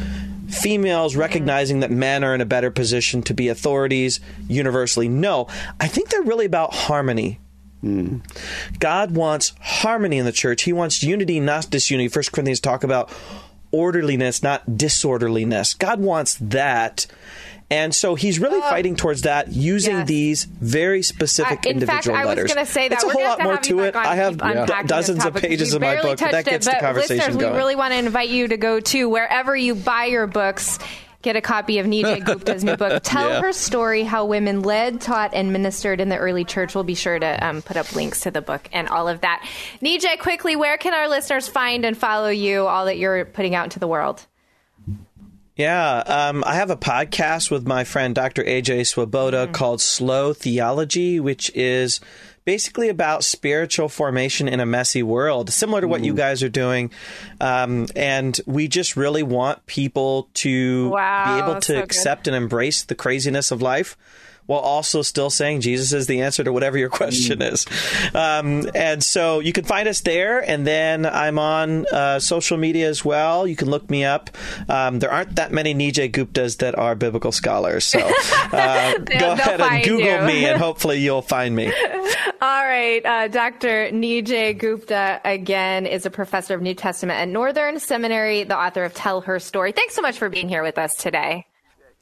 [0.49, 5.09] females recognizing that men are in a better position to be authorities universally?
[5.09, 5.49] No.
[5.79, 7.41] I think they're really about harmony
[7.85, 8.21] Mm.
[8.79, 10.63] God wants harmony in the church.
[10.63, 12.09] He wants unity, not disunity.
[12.09, 13.11] First Corinthians talk about
[13.73, 15.75] orderliness, not disorderliness.
[15.75, 17.07] God wants that.
[17.73, 20.09] And so he's really uh, fighting towards that using yes.
[20.09, 22.41] these very specific uh, in individual fact, letters.
[22.41, 22.95] I was going to say that.
[22.95, 23.95] It's a whole lot more to it.
[23.95, 24.83] I have yeah.
[24.83, 27.53] dozens of pages of my book, but that gets it, but the conversation listeners, going.
[27.53, 30.81] We really want to invite you to go to wherever you buy your books
[31.23, 33.41] get a copy of Nijay Gupta's new book, Tell yeah.
[33.41, 36.75] Her Story How Women Led, Taught, and Ministered in the Early Church.
[36.75, 39.47] We'll be sure to um, put up links to the book and all of that.
[39.83, 43.65] Nijay, quickly, where can our listeners find and follow you, all that you're putting out
[43.65, 44.27] into the world?
[45.57, 48.43] Yeah, um, I have a podcast with my friend Dr.
[48.43, 49.53] AJ Swoboda mm-hmm.
[49.53, 52.01] called Slow Theology, which is
[52.45, 56.91] basically about spiritual formation in a messy world, similar to what you guys are doing.
[57.41, 62.35] Um, and we just really want people to wow, be able to so accept good.
[62.35, 63.97] and embrace the craziness of life
[64.51, 67.53] while also still saying Jesus is the answer to whatever your question mm.
[67.53, 67.67] is.
[68.13, 70.41] Um, and so you can find us there.
[70.41, 73.47] And then I'm on uh, social media as well.
[73.47, 74.29] You can look me up.
[74.69, 77.85] Um, there aren't that many Nijay Guptas that are biblical scholars.
[77.85, 78.01] So
[78.53, 80.27] uh, go ahead and Google you.
[80.27, 81.67] me, and hopefully you'll find me.
[82.43, 83.07] All right.
[83.07, 83.91] Uh, Dr.
[83.93, 88.95] Nijay Gupta, again, is a professor of New Testament at Northern Seminary, the author of
[88.95, 89.71] Tell Her Story.
[89.71, 91.47] Thanks so much for being here with us today.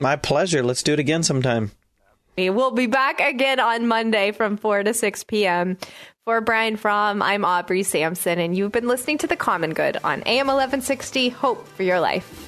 [0.00, 0.62] My pleasure.
[0.62, 1.72] Let's do it again sometime.
[2.38, 5.76] We'll be back again on Monday from 4 to 6 p.m.
[6.24, 10.22] For Brian Fromm, I'm Aubrey Sampson, and you've been listening to The Common Good on
[10.24, 12.47] AM 1160 Hope for Your Life.